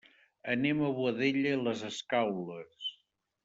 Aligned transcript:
Anem 0.53 0.81
a 0.87 0.89
Boadella 1.01 1.53
i 1.59 1.61
les 1.67 1.87
Escaules. 1.93 2.93